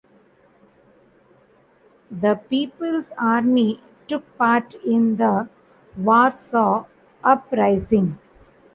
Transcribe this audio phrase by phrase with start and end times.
[2.09, 5.47] The People's Army took part in the
[5.95, 6.85] Warsaw
[7.23, 8.17] Uprising.